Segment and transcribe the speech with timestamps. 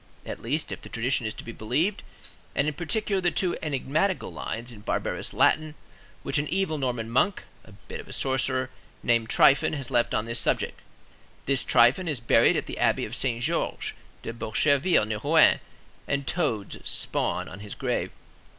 [0.25, 2.01] At least, if the tradition is to be believed,
[2.55, 5.75] and in particular the two enigmatical lines in barbarous Latin,
[6.23, 8.71] which an evil Norman monk, a bit of a sorcerer,
[9.03, 10.79] named Tryphon has left on this subject.
[11.45, 13.93] This Tryphon is buried at the Abbey of Saint Georges
[14.23, 15.59] de Bocherville, near Rouen,
[16.07, 18.09] and toads spawn on his grave.